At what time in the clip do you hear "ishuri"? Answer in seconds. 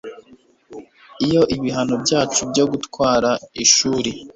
3.63-4.09